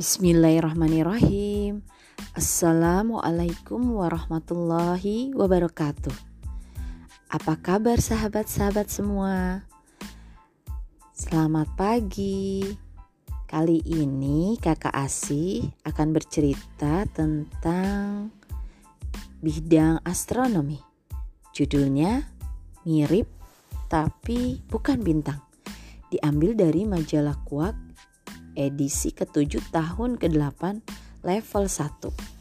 Bismillahirrahmanirrahim. 0.00 1.84
Assalamualaikum 2.32 4.00
warahmatullahi 4.00 5.36
wabarakatuh. 5.36 6.16
Apa 7.28 7.60
kabar 7.60 8.00
sahabat-sahabat 8.00 8.88
semua? 8.88 9.68
Selamat 11.12 11.68
pagi. 11.76 12.64
Kali 13.44 13.84
ini 13.84 14.56
Kakak 14.56 14.96
Asih 14.96 15.68
akan 15.84 16.16
bercerita 16.16 17.04
tentang 17.12 18.32
bidang 19.44 20.00
astronomi. 20.08 20.80
Judulnya 21.52 22.24
mirip 22.88 23.28
tapi 23.92 24.64
bukan 24.64 25.04
bintang. 25.04 25.44
Diambil 26.08 26.56
dari 26.56 26.88
majalah 26.88 27.36
Kuak 27.44 27.89
edisi 28.54 29.14
ke-7 29.14 29.70
tahun 29.70 30.18
ke-8 30.18 30.62
level 31.26 31.64
1. 31.66 32.40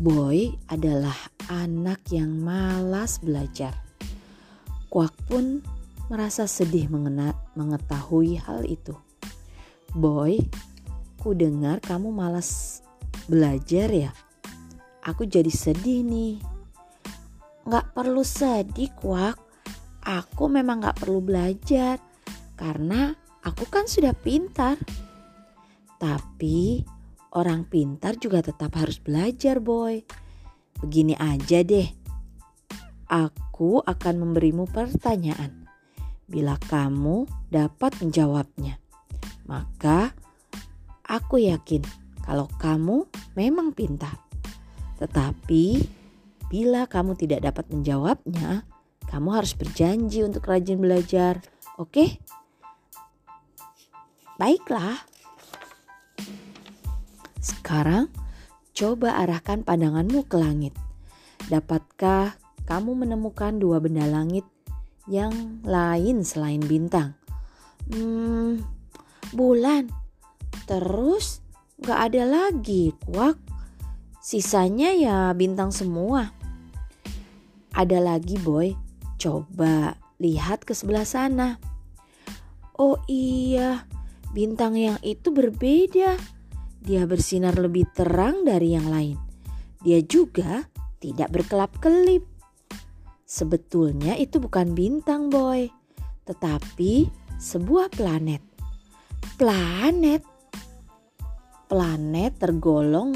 Boy 0.00 0.56
adalah 0.72 1.12
anak 1.52 2.08
yang 2.08 2.40
malas 2.40 3.20
belajar. 3.20 3.76
Kuak 4.88 5.12
pun 5.28 5.60
merasa 6.08 6.48
sedih 6.48 6.88
mengena, 6.88 7.36
mengetahui 7.52 8.40
hal 8.40 8.64
itu. 8.64 8.96
Boy, 9.92 10.40
ku 11.20 11.36
dengar 11.36 11.84
kamu 11.84 12.16
malas 12.16 12.80
belajar 13.28 13.92
ya? 13.92 14.08
Aku 15.04 15.28
jadi 15.28 15.52
sedih 15.52 16.00
nih. 16.00 16.40
Gak 17.68 17.92
perlu 17.92 18.24
sedih, 18.24 18.88
Kuak. 18.96 19.36
Aku 20.00 20.48
memang 20.48 20.80
gak 20.80 21.04
perlu 21.04 21.20
belajar 21.20 22.00
karena 22.56 23.19
aku 23.44 23.64
kan 23.68 23.88
sudah 23.88 24.12
pintar. 24.16 24.76
Tapi 26.00 26.84
orang 27.36 27.68
pintar 27.68 28.16
juga 28.16 28.40
tetap 28.40 28.72
harus 28.76 28.96
belajar, 29.00 29.60
boy. 29.60 30.00
Begini 30.80 31.12
aja 31.16 31.60
deh. 31.60 31.88
Aku 33.10 33.84
akan 33.84 34.14
memberimu 34.22 34.64
pertanyaan. 34.70 35.68
Bila 36.30 36.56
kamu 36.70 37.26
dapat 37.50 37.98
menjawabnya, 37.98 38.78
maka 39.50 40.14
aku 41.02 41.42
yakin 41.42 41.82
kalau 42.22 42.46
kamu 42.62 43.10
memang 43.34 43.74
pintar. 43.74 44.14
Tetapi 45.02 45.82
bila 46.46 46.86
kamu 46.86 47.18
tidak 47.18 47.50
dapat 47.50 47.66
menjawabnya, 47.74 48.62
kamu 49.10 49.28
harus 49.34 49.58
berjanji 49.58 50.22
untuk 50.22 50.46
rajin 50.46 50.78
belajar. 50.78 51.42
Oke? 51.82 51.90
Okay? 51.90 52.10
Baiklah. 54.40 54.96
Sekarang 57.44 58.08
coba 58.72 59.20
arahkan 59.20 59.68
pandanganmu 59.68 60.24
ke 60.32 60.40
langit. 60.40 60.72
Dapatkah 61.52 62.40
kamu 62.64 63.04
menemukan 63.04 63.60
dua 63.60 63.84
benda 63.84 64.08
langit 64.08 64.48
yang 65.04 65.60
lain 65.60 66.24
selain 66.24 66.64
bintang? 66.64 67.20
Hmm, 67.92 68.64
bulan. 69.36 69.92
Terus 70.64 71.44
gak 71.84 72.08
ada 72.08 72.24
lagi 72.24 72.96
kuak. 73.04 73.36
Sisanya 74.24 74.96
ya 74.96 75.36
bintang 75.36 75.68
semua. 75.68 76.32
Ada 77.76 78.00
lagi 78.00 78.40
boy, 78.40 78.72
coba 79.20 80.00
lihat 80.16 80.64
ke 80.64 80.72
sebelah 80.72 81.04
sana. 81.04 81.60
Oh 82.80 82.96
iya, 83.04 83.84
Bintang 84.30 84.78
yang 84.78 84.98
itu 85.02 85.34
berbeda. 85.34 86.14
Dia 86.80 87.02
bersinar 87.04 87.58
lebih 87.58 87.90
terang 87.90 88.46
dari 88.46 88.78
yang 88.78 88.86
lain. 88.86 89.18
Dia 89.82 89.98
juga 90.06 90.64
tidak 91.02 91.34
berkelap-kelip. 91.34 92.22
Sebetulnya 93.26 94.14
itu 94.14 94.38
bukan 94.38 94.74
bintang, 94.74 95.30
boy, 95.30 95.66
tetapi 96.26 97.10
sebuah 97.38 97.90
planet. 97.90 98.42
Planet, 99.34 100.22
planet 101.66 102.32
tergolong 102.38 103.14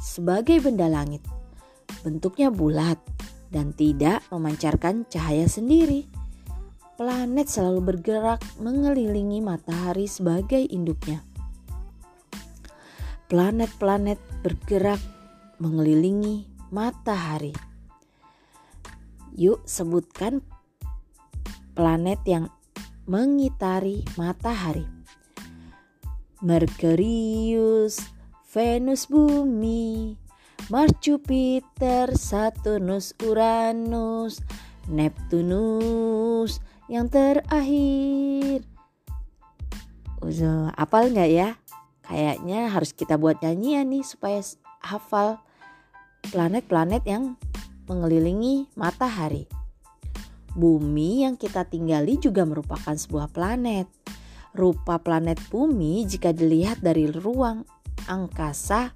sebagai 0.00 0.60
benda 0.60 0.88
langit. 0.88 1.24
Bentuknya 2.04 2.52
bulat 2.52 3.00
dan 3.48 3.72
tidak 3.72 4.20
memancarkan 4.28 5.08
cahaya 5.08 5.48
sendiri 5.48 6.23
planet 6.94 7.50
selalu 7.50 7.80
bergerak 7.94 8.40
mengelilingi 8.62 9.42
matahari 9.42 10.06
sebagai 10.06 10.62
induknya. 10.62 11.26
Planet-planet 13.26 14.20
bergerak 14.46 15.02
mengelilingi 15.58 16.46
matahari. 16.70 17.50
Yuk 19.34 19.66
sebutkan 19.66 20.38
planet 21.74 22.22
yang 22.22 22.46
mengitari 23.10 24.06
matahari. 24.14 24.86
Merkurius, 26.44 27.98
Venus 28.54 29.10
Bumi, 29.10 30.14
Mars 30.70 30.94
Jupiter, 31.02 32.14
Saturnus 32.14 33.18
Uranus, 33.26 34.38
Neptunus, 34.86 36.60
yang 36.88 37.08
terakhir. 37.08 38.64
Uzo, 40.20 40.72
apal 40.72 41.12
nggak 41.12 41.30
ya? 41.30 41.48
Kayaknya 42.04 42.68
harus 42.68 42.92
kita 42.92 43.16
buat 43.16 43.40
nyanyian 43.40 43.88
nih 43.88 44.04
supaya 44.04 44.40
hafal 44.84 45.40
planet-planet 46.28 47.04
yang 47.08 47.36
mengelilingi 47.88 48.68
matahari. 48.76 49.48
Bumi 50.54 51.26
yang 51.26 51.34
kita 51.36 51.66
tinggali 51.66 52.16
juga 52.20 52.46
merupakan 52.46 52.94
sebuah 52.94 53.32
planet. 53.32 53.88
Rupa 54.54 55.02
planet 55.02 55.40
bumi 55.50 56.06
jika 56.06 56.30
dilihat 56.30 56.78
dari 56.78 57.10
ruang 57.10 57.66
angkasa 58.06 58.94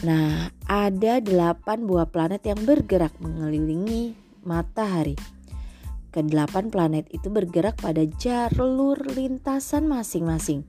Nah, 0.00 0.48
ada 0.64 1.20
delapan 1.20 1.84
buah 1.84 2.08
planet 2.08 2.40
yang 2.48 2.64
bergerak 2.64 3.12
mengelilingi 3.20 4.16
matahari. 4.48 5.12
Kedelapan 6.08 6.72
planet 6.72 7.04
itu 7.12 7.28
bergerak 7.28 7.76
pada 7.78 8.08
jalur 8.16 8.96
lintasan 9.12 9.86
masing-masing, 9.86 10.64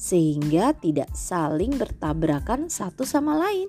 sehingga 0.00 0.72
tidak 0.72 1.12
saling 1.12 1.76
bertabrakan 1.76 2.72
satu 2.72 3.04
sama 3.04 3.36
lain. 3.36 3.68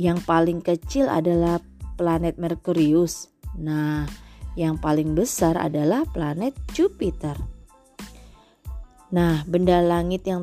Yang 0.00 0.18
paling 0.26 0.64
kecil 0.64 1.06
adalah 1.12 1.60
planet 2.00 2.40
Merkurius. 2.40 3.30
Nah, 3.60 4.08
yang 4.58 4.80
paling 4.80 5.14
besar 5.14 5.60
adalah 5.60 6.02
planet 6.10 6.56
Jupiter. 6.74 7.53
Nah, 9.14 9.46
benda 9.46 9.78
langit 9.78 10.26
yang 10.26 10.42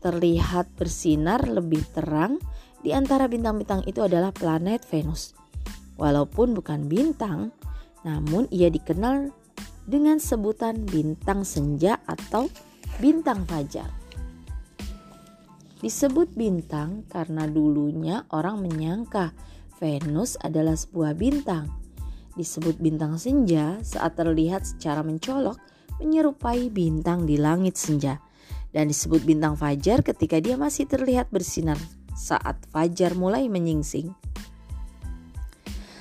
terlihat 0.00 0.72
bersinar 0.80 1.44
lebih 1.44 1.84
terang 1.92 2.40
di 2.80 2.96
antara 2.96 3.28
bintang-bintang 3.28 3.84
itu 3.84 4.00
adalah 4.00 4.32
planet 4.32 4.88
Venus. 4.88 5.36
Walaupun 6.00 6.56
bukan 6.56 6.88
bintang, 6.88 7.52
namun 8.08 8.48
ia 8.48 8.72
dikenal 8.72 9.28
dengan 9.84 10.16
sebutan 10.16 10.88
bintang 10.88 11.44
senja 11.44 12.00
atau 12.08 12.48
bintang 13.04 13.44
fajar. 13.44 13.92
Disebut 15.84 16.32
bintang 16.32 17.04
karena 17.12 17.44
dulunya 17.44 18.24
orang 18.32 18.64
menyangka 18.64 19.36
Venus 19.76 20.40
adalah 20.40 20.72
sebuah 20.72 21.12
bintang. 21.20 21.68
Disebut 22.32 22.80
bintang 22.80 23.20
senja 23.20 23.76
saat 23.84 24.16
terlihat 24.16 24.64
secara 24.64 25.04
mencolok 25.04 25.67
menyerupai 25.98 26.70
bintang 26.72 27.26
di 27.26 27.38
langit 27.38 27.78
senja 27.78 28.22
dan 28.72 28.88
disebut 28.88 29.22
bintang 29.26 29.54
fajar 29.58 30.02
ketika 30.02 30.38
dia 30.38 30.54
masih 30.54 30.86
terlihat 30.86 31.30
bersinar 31.34 31.78
saat 32.18 32.58
fajar 32.70 33.14
mulai 33.14 33.46
menyingsing. 33.46 34.14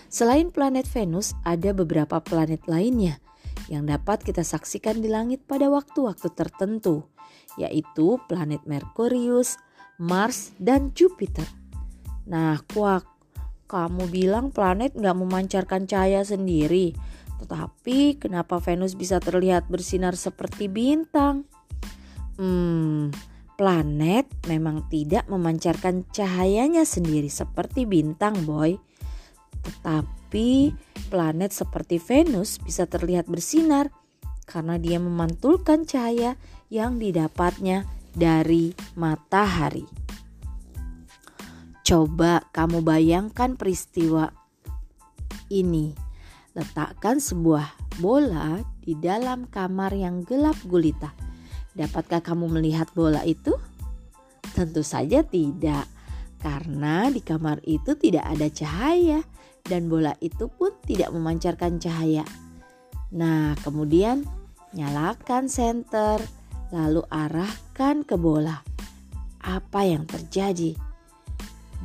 Selain 0.07 0.49
planet 0.49 0.89
Venus, 0.89 1.37
ada 1.45 1.75
beberapa 1.75 2.17
planet 2.23 2.65
lainnya 2.65 3.21
yang 3.67 3.85
dapat 3.85 4.23
kita 4.23 4.41
saksikan 4.41 5.03
di 5.03 5.11
langit 5.11 5.43
pada 5.45 5.67
waktu-waktu 5.67 6.31
tertentu, 6.33 7.05
yaitu 7.59 8.17
planet 8.25 8.63
Merkurius, 8.63 9.59
Mars, 9.99 10.55
dan 10.57 10.95
Jupiter. 10.95 11.45
Nah, 12.25 12.57
kuak, 12.71 13.03
kamu 13.67 14.07
bilang 14.07 14.49
planet 14.49 14.95
nggak 14.95 15.17
memancarkan 15.19 15.85
cahaya 15.85 16.23
sendiri, 16.23 16.95
tetapi 17.37 18.17
kenapa 18.17 18.57
Venus 18.57 18.97
bisa 18.97 19.21
terlihat 19.21 19.69
bersinar 19.69 20.17
seperti 20.17 20.65
bintang? 20.69 21.45
Hmm, 22.37 23.13
planet 23.57 24.29
memang 24.45 24.85
tidak 24.89 25.25
memancarkan 25.25 26.05
cahayanya 26.13 26.85
sendiri 26.85 27.29
seperti 27.29 27.89
bintang, 27.89 28.45
boy. 28.45 28.77
Tetapi 29.65 30.73
planet 31.09 31.51
seperti 31.53 31.97
Venus 31.97 32.61
bisa 32.61 32.85
terlihat 32.85 33.25
bersinar 33.25 33.89
karena 34.47 34.79
dia 34.79 35.01
memantulkan 35.01 35.83
cahaya 35.83 36.39
yang 36.69 37.01
didapatnya 37.01 37.83
dari 38.15 38.71
matahari. 38.95 39.85
Coba 41.83 42.43
kamu 42.51 42.83
bayangkan 42.83 43.55
peristiwa 43.55 44.31
ini. 45.47 46.06
Letakkan 46.57 47.21
sebuah 47.21 48.01
bola 48.01 48.65
di 48.81 48.97
dalam 48.97 49.45
kamar 49.45 49.93
yang 49.93 50.25
gelap 50.25 50.57
gulita. 50.65 51.13
Dapatkah 51.77 52.25
kamu 52.25 52.49
melihat 52.49 52.89
bola 52.97 53.21
itu? 53.21 53.53
Tentu 54.57 54.81
saja 54.81 55.21
tidak, 55.21 55.85
karena 56.41 57.13
di 57.13 57.21
kamar 57.21 57.61
itu 57.61 57.93
tidak 57.93 58.25
ada 58.25 58.49
cahaya 58.49 59.21
dan 59.61 59.85
bola 59.85 60.17
itu 60.17 60.49
pun 60.49 60.73
tidak 60.89 61.13
memancarkan 61.13 61.77
cahaya. 61.77 62.25
Nah, 63.13 63.53
kemudian 63.61 64.25
nyalakan 64.73 65.45
senter, 65.45 66.17
lalu 66.73 67.05
arahkan 67.13 68.01
ke 68.01 68.17
bola. 68.17 68.65
Apa 69.45 69.85
yang 69.85 70.09
terjadi? 70.09 70.73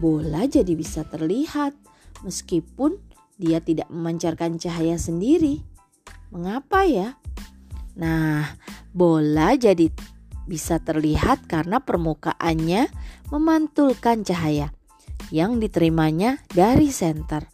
Bola 0.00 0.48
jadi 0.48 0.72
bisa 0.72 1.04
terlihat 1.04 1.76
meskipun 2.24 3.11
dia 3.42 3.58
tidak 3.58 3.90
memancarkan 3.90 4.54
cahaya 4.62 4.94
sendiri. 4.94 5.66
Mengapa 6.30 6.86
ya? 6.86 7.18
Nah, 7.98 8.54
bola 8.94 9.58
jadi 9.58 9.90
bisa 10.46 10.78
terlihat 10.78 11.50
karena 11.50 11.82
permukaannya 11.82 12.86
memantulkan 13.34 14.22
cahaya 14.22 14.70
yang 15.34 15.58
diterimanya 15.58 16.38
dari 16.54 16.94
senter. 16.94 17.50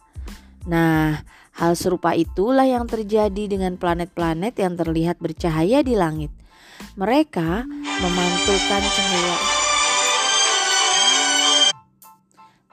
Nah, 0.69 1.25
hal 1.57 1.73
serupa 1.73 2.13
itulah 2.13 2.69
yang 2.69 2.85
terjadi 2.85 3.49
dengan 3.49 3.75
planet-planet 3.81 4.53
yang 4.61 4.77
terlihat 4.77 5.17
bercahaya 5.17 5.81
di 5.81 5.97
langit. 5.97 6.29
Mereka 6.95 7.65
memantulkan 8.03 8.83
cahaya. 8.83 9.37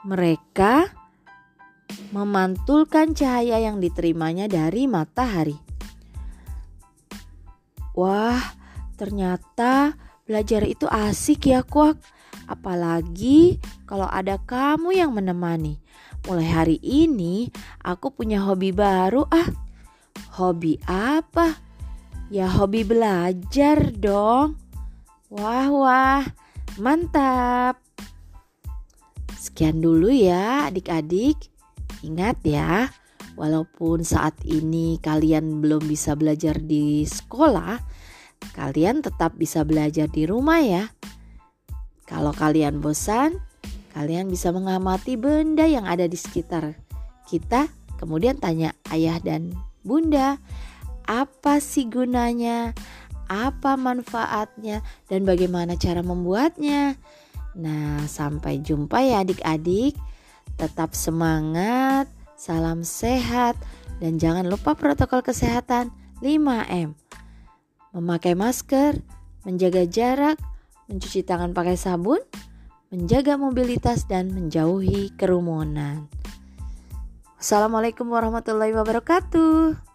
Mereka 0.07 1.06
memantulkan 2.11 3.15
cahaya 3.17 3.59
yang 3.59 3.83
diterimanya 3.83 4.47
dari 4.47 4.87
matahari. 4.87 5.57
Wah, 7.97 8.43
ternyata 9.01 9.97
belajar 10.29 10.69
itu 10.69 10.85
asik 10.85 11.49
ya 11.49 11.65
kuak. 11.65 11.97
Apalagi 12.47 13.59
kalau 13.89 14.07
ada 14.07 14.39
kamu 14.39 14.95
yang 14.95 15.11
menemani. 15.17 15.81
Mulai 16.27 16.49
hari 16.51 16.79
ini 16.83 17.49
aku 17.81 18.13
punya 18.13 18.43
hobi 18.43 18.71
baru 18.75 19.25
ah. 19.31 19.49
Hobi 20.37 20.77
apa? 20.85 21.57
Ya 22.29 22.51
hobi 22.51 22.83
belajar 22.85 23.95
dong. 23.95 24.61
Wah 25.33 25.67
wah, 25.73 26.23
mantap. 26.79 27.81
Sekian 29.39 29.81
dulu 29.81 30.13
ya 30.13 30.69
adik-adik. 30.69 31.56
Ingat 32.05 32.41
ya, 32.45 32.93
Walaupun 33.37 34.01
saat 34.01 34.33
ini 34.49 34.97
kalian 34.97 35.61
belum 35.61 35.85
bisa 35.85 36.17
belajar 36.17 36.57
di 36.57 37.05
sekolah, 37.05 37.77
kalian 38.57 39.05
tetap 39.05 39.37
bisa 39.37 39.61
belajar 39.61 40.09
di 40.09 40.25
rumah 40.25 40.65
ya. 40.65 40.89
Kalau 42.09 42.33
kalian 42.33 42.81
bosan, 42.81 43.37
kalian 43.93 44.33
bisa 44.33 44.57
mengamati 44.57 45.21
benda 45.21 45.69
yang 45.69 45.85
ada 45.85 46.09
di 46.09 46.17
sekitar 46.17 46.81
kita, 47.29 47.69
kemudian 48.01 48.41
tanya 48.41 48.73
ayah 48.89 49.21
dan 49.21 49.53
bunda, 49.85 50.41
apa 51.05 51.61
sih 51.61 51.93
gunanya? 51.93 52.73
Apa 53.29 53.77
manfaatnya 53.77 54.81
dan 55.13 55.29
bagaimana 55.29 55.77
cara 55.77 56.01
membuatnya? 56.01 56.97
Nah, 57.53 58.01
sampai 58.09 58.65
jumpa 58.65 59.03
ya 59.05 59.21
adik-adik. 59.27 59.93
Tetap 60.57 60.97
semangat, 60.97 62.09
salam 62.33 62.81
sehat, 62.81 63.61
dan 64.01 64.17
jangan 64.17 64.49
lupa 64.49 64.73
protokol 64.73 65.21
kesehatan 65.21 65.93
5M. 66.25 66.97
Memakai 67.93 68.33
masker, 68.33 69.05
menjaga 69.45 69.85
jarak, 69.85 70.41
mencuci 70.89 71.21
tangan 71.29 71.53
pakai 71.53 71.77
sabun, 71.77 72.25
menjaga 72.89 73.37
mobilitas, 73.37 74.09
dan 74.09 74.33
menjauhi 74.33 75.13
kerumunan. 75.21 76.09
Assalamualaikum 77.37 78.09
warahmatullahi 78.09 78.73
wabarakatuh. 78.73 79.86